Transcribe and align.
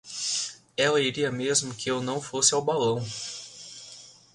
Ela 0.75 0.99
iria 0.99 1.31
mesmo 1.31 1.75
que 1.75 1.91
eu 1.91 2.01
não 2.01 2.19
fosse 2.19 2.55
ao 2.55 2.61
balão. 2.63 3.03